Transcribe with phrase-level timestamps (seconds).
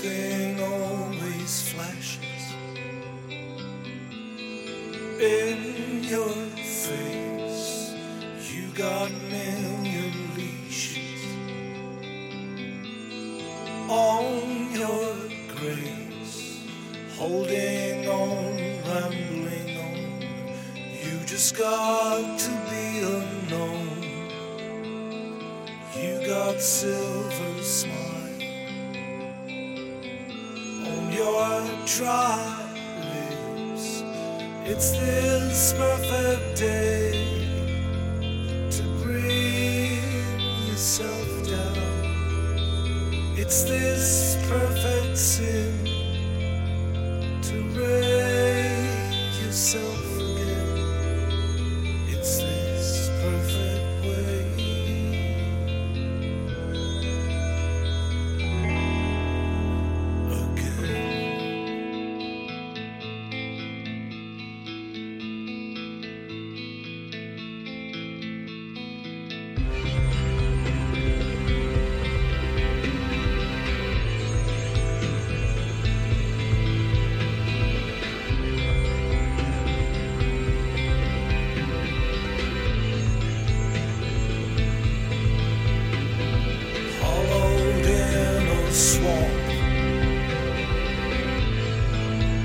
[0.00, 2.54] Something always flashes
[5.20, 7.92] in your face.
[8.50, 11.22] You got million leashes
[13.90, 15.16] on your
[15.54, 16.64] grace,
[17.18, 18.56] holding on,
[18.88, 20.22] rambling on.
[21.04, 24.00] You just got to be unknown.
[25.94, 27.19] You got silver
[34.64, 37.12] It's this perfect day
[38.70, 43.34] to bring yourself down.
[43.36, 44.69] It's this perfect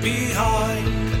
[0.06, 1.15] behind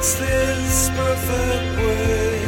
[0.00, 2.38] It's this perfect way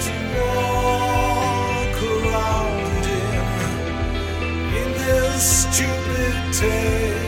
[0.00, 7.27] to walk around in in this stupid tale.